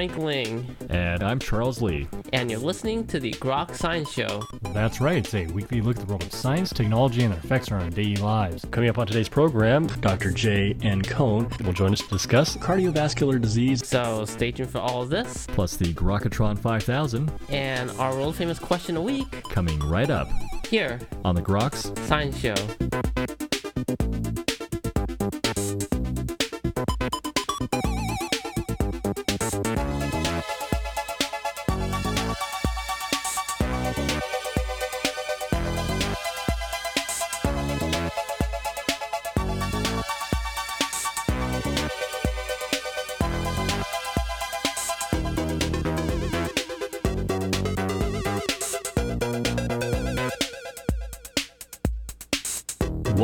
[0.00, 2.08] Frank Ling, And I'm Charles Lee.
[2.32, 4.42] and you're listening to the Grok Science Show.
[4.72, 7.70] That's right, it's a weekly look at the world of science, technology, and their effects
[7.70, 8.64] on our daily lives.
[8.70, 10.30] Coming up on today's program, Dr.
[10.30, 10.74] J.
[10.80, 11.02] N.
[11.02, 15.46] Cohn will join us to discuss cardiovascular disease, So stay tuned for all of this
[15.48, 20.30] plus the Grokatron 5000, and our world famous question a week coming right up
[20.70, 21.94] here, on the Groks.
[22.06, 22.54] Science Show.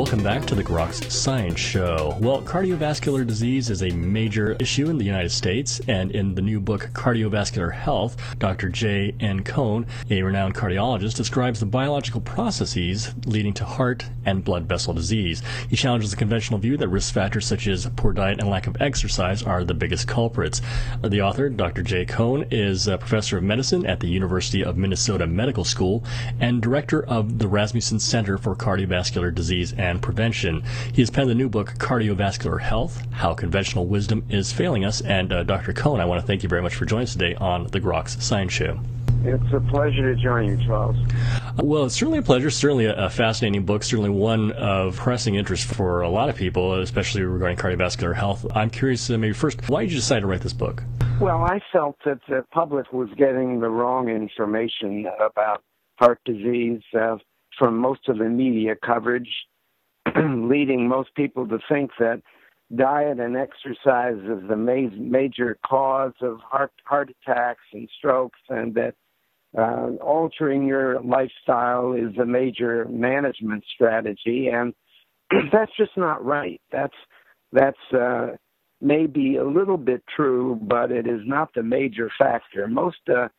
[0.07, 2.15] Welcome back to the Groks Science Show.
[2.21, 6.61] Well, cardiovascular disease is a major issue in the United States, and in the new
[6.61, 8.69] book Cardiovascular Health, Dr.
[8.69, 9.13] J.
[9.19, 9.43] N.
[9.43, 15.43] Cohn, a renowned cardiologist, describes the biological processes leading to heart and blood vessel disease.
[15.69, 18.81] He challenges the conventional view that risk factors such as poor diet and lack of
[18.81, 20.61] exercise are the biggest culprits.
[21.03, 21.83] The author, Dr.
[21.83, 22.05] J.
[22.05, 26.05] Cohn, is a professor of medicine at the University of Minnesota Medical School
[26.39, 30.63] and director of the Rasmussen Center for Cardiovascular Disease and Prevention.
[30.93, 35.01] He has penned the new book, Cardiovascular Health How Conventional Wisdom is Failing Us.
[35.01, 35.73] And uh, Dr.
[35.73, 38.21] Cohn, I want to thank you very much for joining us today on the Groks
[38.21, 38.79] Science Show.
[39.23, 40.95] It's a pleasure to join you, Charles.
[41.57, 42.49] Well, it's certainly a pleasure.
[42.49, 43.83] Certainly a, a fascinating book.
[43.83, 48.45] Certainly one of pressing interest for a lot of people, especially regarding cardiovascular health.
[48.55, 50.83] I'm curious, uh, maybe first, why did you decide to write this book?
[51.19, 55.63] Well, I felt that the public was getting the wrong information about
[55.97, 57.17] heart disease uh,
[57.57, 59.29] from most of the media coverage,
[60.49, 62.21] leading most people to think that
[62.75, 68.73] diet and exercise is the ma- major cause of heart heart attacks and strokes, and
[68.75, 68.95] that
[69.57, 74.73] uh, altering your lifestyle is a major management strategy, and
[75.51, 76.61] that's just not right.
[76.71, 76.95] That's
[77.51, 78.35] that's uh,
[78.81, 82.67] maybe a little bit true, but it is not the major factor.
[82.67, 83.29] Most uh,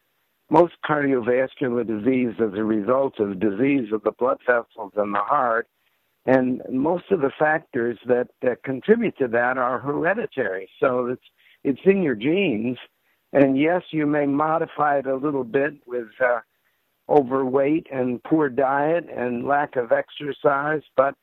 [0.51, 5.69] most cardiovascular disease is a result of disease of the blood vessels in the heart,
[6.29, 10.69] and most of the factors that, that contribute to that are hereditary.
[10.79, 11.23] So it's
[11.65, 12.77] it's in your genes,
[13.33, 16.41] and yes, you may modify it a little bit with uh,
[17.09, 21.15] overweight and poor diet and lack of exercise, but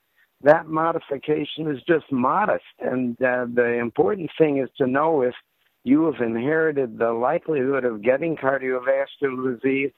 [0.42, 2.66] that modification is just modest.
[2.80, 5.36] And uh, the important thing is to know if
[5.84, 9.92] you have inherited the likelihood of getting cardiovascular disease.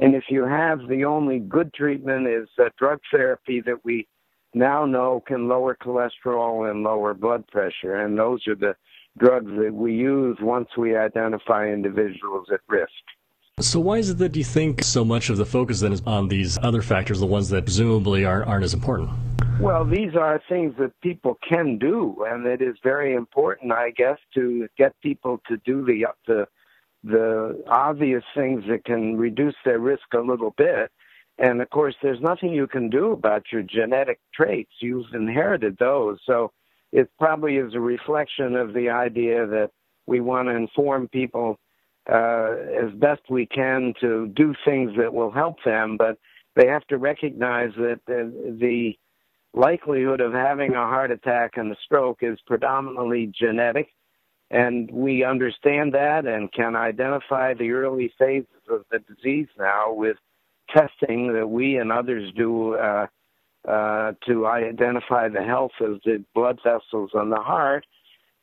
[0.00, 4.08] And if you have, the only good treatment is uh, drug therapy that we
[4.54, 7.96] now know can lower cholesterol and lower blood pressure.
[7.96, 8.76] And those are the
[9.18, 12.90] drugs that we use once we identify individuals at risk.
[13.60, 16.26] So why is it that you think so much of the focus then is on
[16.28, 19.10] these other factors, the ones that presumably aren't, aren't as important?
[19.60, 24.18] Well, these are things that people can do, and it is very important, I guess,
[24.34, 26.48] to get people to do the the
[27.04, 30.90] the obvious things that can reduce their risk a little bit.
[31.38, 34.70] And of course, there's nothing you can do about your genetic traits.
[34.80, 36.52] You've inherited those, so
[36.92, 39.70] it probably is a reflection of the idea that
[40.06, 41.58] we want to inform people
[42.10, 46.18] uh, as best we can to do things that will help them, but
[46.54, 48.96] they have to recognize that the, the
[49.58, 53.88] likelihood of having a heart attack and a stroke is predominantly genetic,
[54.50, 60.16] and we understand that and can identify the early phases of the disease now with
[60.74, 63.06] testing that we and others do uh,
[63.68, 67.86] uh, to identify the health of the blood vessels on the heart.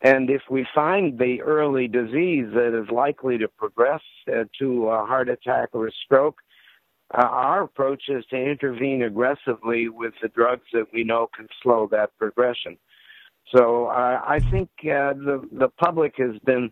[0.01, 5.05] And if we find the early disease that is likely to progress uh, to a
[5.05, 6.39] heart attack or a stroke,
[7.13, 11.87] uh, our approach is to intervene aggressively with the drugs that we know can slow
[11.91, 12.77] that progression.
[13.55, 16.71] So uh, I think uh, the the public has been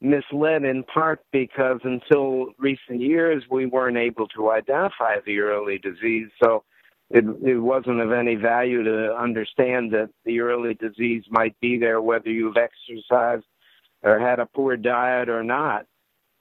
[0.00, 6.28] misled in part because until recent years we weren't able to identify the early disease.
[6.42, 6.64] So
[7.10, 12.00] it, it wasn't of any value to understand that the early disease might be there
[12.00, 13.46] whether you've exercised
[14.02, 15.86] or had a poor diet or not.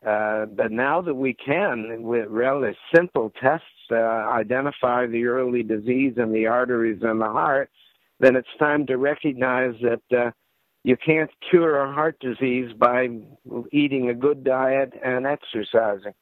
[0.06, 6.14] Uh, but now that we can, with really simple tests, uh, identify the early disease
[6.18, 7.72] in the arteries and the heart,
[8.20, 10.32] then it's time to recognize that uh,
[10.88, 13.10] you can't cure a heart disease by
[13.74, 16.14] eating a good diet and exercising.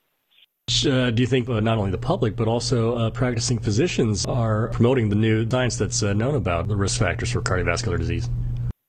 [0.88, 4.70] Uh, do you think uh, not only the public but also uh, practicing physicians are
[4.70, 8.28] promoting the new science that's uh, known about the risk factors for cardiovascular disease?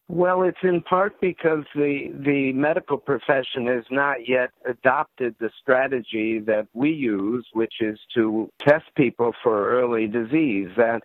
[0.08, 6.38] Well, it's in part because the the medical profession has not yet adopted the strategy
[6.46, 10.68] that we use, which is to test people for early disease.
[10.78, 11.02] That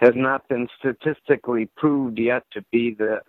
[0.00, 3.20] has not been statistically proved yet to be the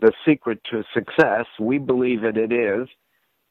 [0.00, 1.46] the secret to success.
[1.58, 2.88] We believe that it is.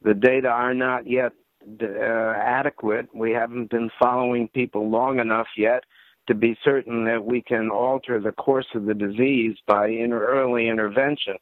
[0.02, 1.34] The data are not yet
[1.82, 3.10] uh, adequate.
[3.14, 5.84] We haven't been following people long enough yet
[6.28, 10.68] to be certain that we can alter the course of the disease by inter- early
[10.68, 11.36] intervention.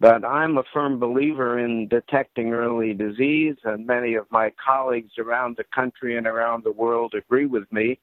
[0.00, 5.56] But I'm a firm believer in detecting early disease, and many of my colleagues around
[5.56, 7.98] the country and around the world agree with me.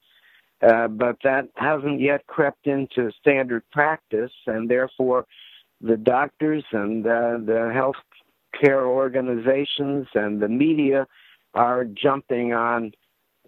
[0.61, 5.25] Uh, but that hasn't yet crept into standard practice, and therefore
[5.81, 7.95] the doctors and uh, the health
[8.59, 11.07] care organizations and the media
[11.53, 12.91] are jumping on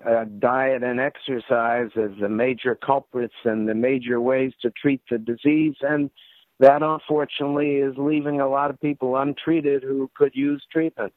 [0.05, 5.17] uh, diet and exercise as the major culprits and the major ways to treat the
[5.17, 5.75] disease.
[5.81, 6.09] And
[6.59, 11.13] that unfortunately is leaving a lot of people untreated who could use treatment.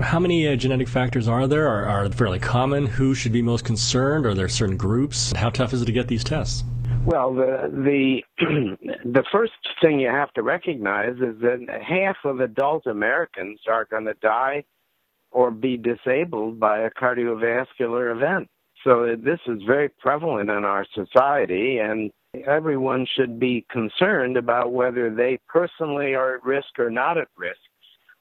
[0.00, 1.68] How many uh, genetic factors are there?
[1.68, 2.86] Are, are fairly common?
[2.86, 4.26] Who should be most concerned?
[4.26, 5.32] Are there certain groups?
[5.32, 6.64] How tough is it to get these tests?
[7.06, 8.22] Well, the the
[9.04, 9.52] the first
[9.82, 14.64] thing you have to recognize is that half of adult Americans are going to die
[15.30, 18.48] or be disabled by a cardiovascular event.
[18.84, 22.10] So uh, this is very prevalent in our society, and
[22.46, 27.58] everyone should be concerned about whether they personally are at risk or not at risk.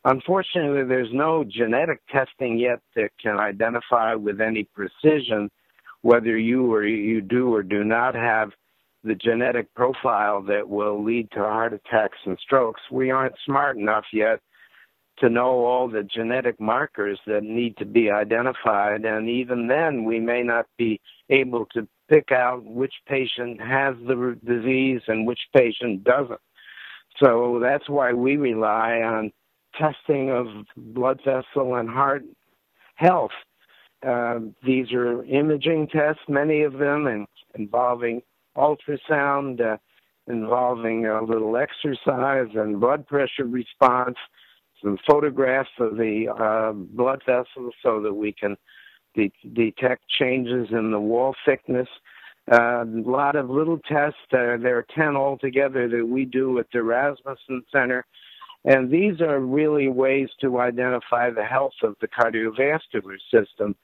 [0.06, 5.50] Unfortunately, there's no genetic testing yet that can identify with any precision
[6.02, 8.52] whether you or you do or do not have
[9.04, 12.82] the genetic profile that will lead to heart attacks and strokes.
[12.92, 14.40] We aren't smart enough yet
[15.20, 19.06] to know all the genetic markers that need to be identified.
[19.06, 24.38] And even then, we may not be able to pick out which patient has the
[24.44, 26.40] disease and which patient doesn't.
[27.22, 29.32] So that's why we rely on
[29.76, 32.24] testing of blood vessel and heart
[32.96, 33.32] health.
[34.06, 38.22] Uh, these are imaging tests, many of them, and involving
[38.58, 39.78] ultrasound, uh,
[40.28, 44.18] involving a little exercise and blood pressure response
[44.84, 48.58] some photographs of the uh, blood vessels so that we can
[49.16, 51.88] de- detect changes in the wall thickness.
[52.52, 54.20] Uh, a lot of little tests.
[54.32, 58.06] Uh, there are 10 altogether that we do at the Rasmussen Center.
[58.66, 63.76] And these are really ways to identify the health of the cardiovascular system.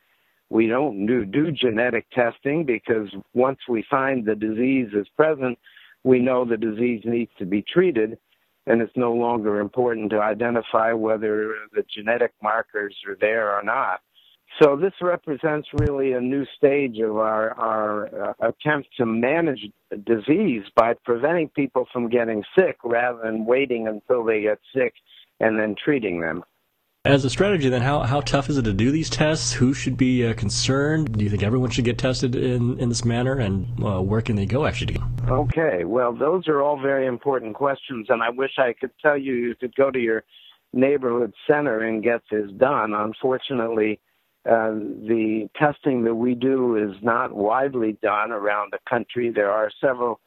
[0.49, 5.59] We don't do, do genetic testing because once we find the disease is present,
[6.03, 8.17] we know the disease needs to be treated
[8.65, 14.01] and it's no longer important to identify whether the genetic markers are there or not.
[14.61, 19.67] So this represents really a new stage of our, our uh, attempt to manage
[20.05, 24.93] disease by preventing people from getting sick rather than waiting until they get sick
[25.39, 26.43] and then treating them.
[27.05, 29.53] As a strategy, then, how, how tough is it to do these tests?
[29.53, 31.17] Who should be uh, concerned?
[31.17, 33.39] Do you think everyone should get tested in, in this manner?
[33.39, 34.97] And uh, where can they go actually?
[35.25, 39.33] Okay, well, those are all very important questions, and I wish I could tell you
[39.33, 40.25] you could go to your
[40.73, 42.93] neighborhood center and get this done.
[42.93, 44.01] Unfortunately,
[44.45, 49.31] uh, the testing that we do is not widely done around the country.
[49.31, 50.19] There are several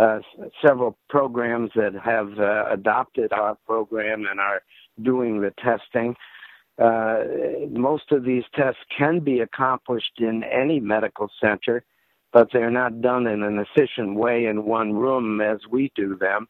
[0.00, 0.20] uh,
[0.66, 4.62] several programs that have uh, adopted our program and are
[5.02, 6.14] doing the testing.
[6.78, 7.24] Uh,
[7.70, 11.84] most of these tests can be accomplished in any medical center,
[12.32, 16.48] but they're not done in an efficient way in one room as we do them.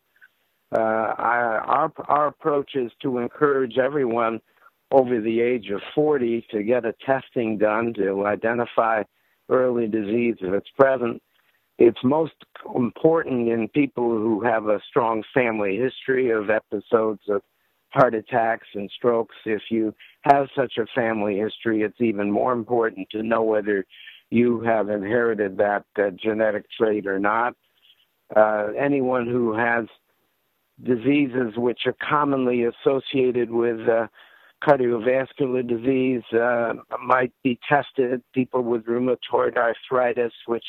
[0.76, 4.40] Uh, our, our approach is to encourage everyone
[4.90, 9.02] over the age of 40 to get a testing done to identify
[9.48, 11.22] early disease if it's present.
[11.78, 12.34] It's most
[12.74, 17.42] important in people who have a strong family history of episodes of
[17.94, 19.36] heart attacks and strokes.
[19.46, 23.86] If you have such a family history, it's even more important to know whether
[24.30, 27.54] you have inherited that uh, genetic trait or not.
[28.34, 29.84] Uh, anyone who has
[30.82, 34.08] diseases which are commonly associated with uh,
[34.66, 36.72] cardiovascular disease uh,
[37.06, 38.22] might be tested.
[38.32, 40.64] People with rheumatoid arthritis, which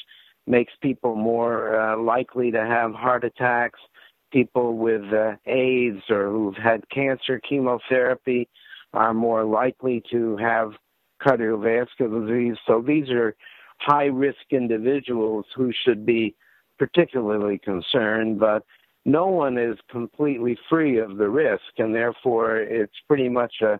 [0.46, 3.79] makes people more uh, likely to have heart attacks
[4.36, 8.50] people with uh, AIDS or who've had cancer, chemotherapy
[8.94, 10.74] are more likely to have
[11.25, 12.58] cardiovascular disease.
[12.68, 13.34] So these are
[13.77, 16.36] high risk individuals who should be
[16.77, 18.63] particularly concerned, but
[19.06, 23.80] no one is completely free of the risk, and therefore it's pretty much a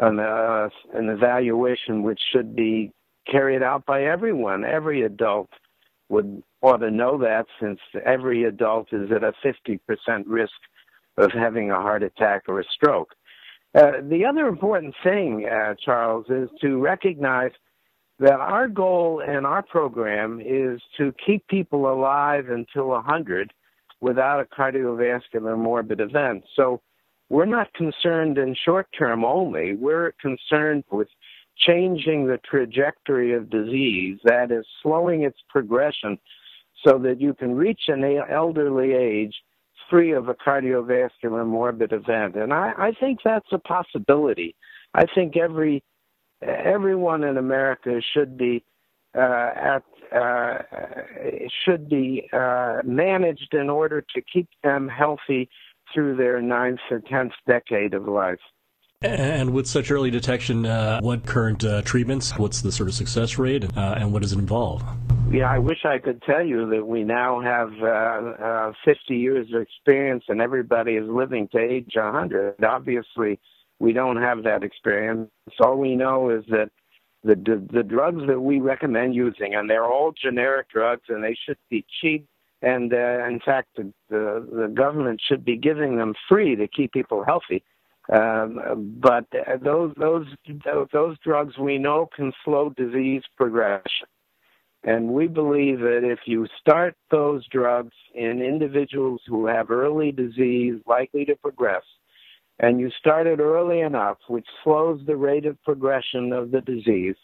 [0.00, 2.92] an, uh, an evaluation which should be
[3.28, 5.48] carried out by everyone, every adult
[6.08, 9.78] would ought to know that since every adult is at a 50%
[10.26, 10.52] risk
[11.16, 13.14] of having a heart attack or a stroke.
[13.74, 17.52] Uh, the other important thing, uh, Charles, is to recognize
[18.18, 23.52] that our goal in our program is to keep people alive until 100
[24.00, 26.44] without a cardiovascular morbid event.
[26.56, 26.80] So
[27.28, 29.74] we're not concerned in short term only.
[29.74, 31.08] We're concerned with
[31.58, 36.18] changing the trajectory of disease, that is, slowing its progression
[36.86, 39.34] so that you can reach an elderly age
[39.90, 42.36] free of a cardiovascular morbid event.
[42.36, 44.54] And I, I think that's a possibility.
[44.94, 45.82] I think every
[46.42, 48.64] everyone in America should be
[49.16, 49.82] uh, at
[50.14, 50.58] uh,
[51.64, 55.48] should be uh, managed in order to keep them healthy
[55.92, 58.38] through their ninth or tenth decade of life.
[59.00, 62.36] And with such early detection, uh, what current uh, treatments?
[62.36, 64.82] What's the sort of success rate, uh, and what does it involve?
[65.30, 69.46] Yeah, I wish I could tell you that we now have uh, uh, 50 years
[69.54, 72.64] of experience and everybody is living to age 100.
[72.64, 73.38] Obviously,
[73.78, 75.30] we don't have that experience.
[75.60, 76.70] All we know is that
[77.22, 81.36] the, the the drugs that we recommend using, and they're all generic drugs, and they
[81.46, 82.26] should be cheap.
[82.62, 86.92] And uh, in fact, the, the the government should be giving them free to keep
[86.92, 87.62] people healthy.
[88.10, 89.26] Um, but
[89.62, 90.26] those those
[90.92, 94.08] those drugs we know can slow disease progression.
[94.84, 100.80] And we believe that if you start those drugs in individuals who have early disease
[100.86, 101.82] likely to progress,
[102.60, 107.16] and you start it early enough, which slows the rate of progression of the disease,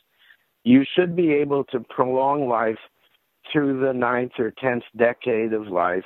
[0.65, 2.79] you should be able to prolong life
[3.53, 6.05] through the ninth or tenth decade of life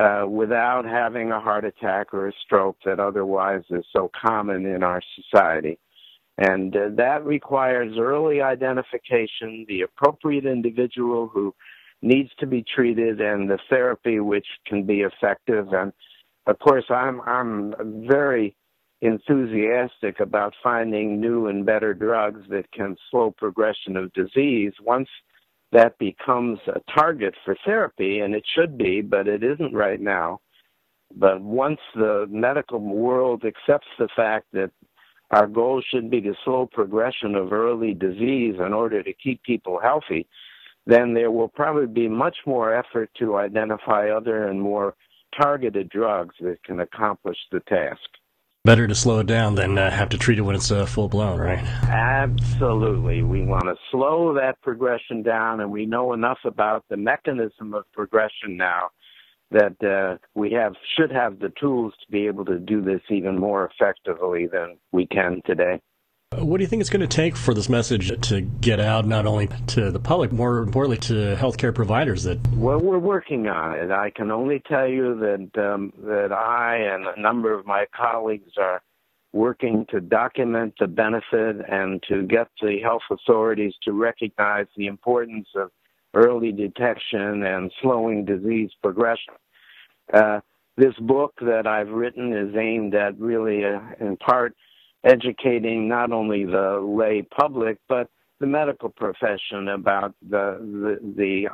[0.00, 4.82] uh, without having a heart attack or a stroke that otherwise is so common in
[4.82, 5.78] our society.
[6.38, 11.54] And uh, that requires early identification, the appropriate individual who
[12.00, 15.72] needs to be treated, and the therapy which can be effective.
[15.72, 15.92] And
[16.46, 17.74] of course, I'm I'm
[18.08, 18.56] very
[19.02, 24.72] enthusiastic about finding new and better drugs that can slow progression of disease.
[24.80, 25.08] Once
[25.72, 30.40] that becomes a target for therapy, and it should be, but it isn't right now.
[31.14, 34.70] But once the medical world accepts the fact that
[35.30, 39.80] our goal should be to slow progression of early disease in order to keep people
[39.82, 40.28] healthy,
[40.86, 44.94] then there will probably be much more effort to identify other and more
[45.40, 48.00] targeted drugs that can accomplish the task.
[48.64, 51.08] Better to slow it down than uh, have to treat it when it's uh, full
[51.08, 51.58] blown, right?
[51.88, 53.24] Absolutely.
[53.24, 57.90] We want to slow that progression down, and we know enough about the mechanism of
[57.92, 58.90] progression now
[59.50, 63.36] that uh, we have should have the tools to be able to do this even
[63.36, 65.80] more effectively than we can today.
[66.38, 69.26] What do you think it's going to take for this message to get out not
[69.26, 72.24] only to the public, more importantly to healthcare providers?
[72.24, 73.90] That well, we're working on it.
[73.90, 78.52] I can only tell you that um, that I and a number of my colleagues
[78.56, 78.82] are
[79.32, 85.48] working to document the benefit and to get the health authorities to recognize the importance
[85.54, 85.70] of
[86.14, 89.34] early detection and slowing disease progression.
[90.12, 90.40] Uh,
[90.76, 94.54] this book that I've written is aimed at really, uh, in part,
[95.04, 98.08] educating not only the lay public but
[98.40, 101.48] the medical profession about the, the, the